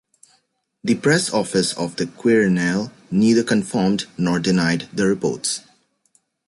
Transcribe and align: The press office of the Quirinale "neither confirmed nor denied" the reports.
The 0.83 0.95
press 0.95 1.31
office 1.31 1.73
of 1.73 1.97
the 1.97 2.05
Quirinale 2.07 2.91
"neither 3.11 3.43
confirmed 3.43 4.07
nor 4.17 4.39
denied" 4.39 4.89
the 4.91 5.05
reports. 5.05 5.61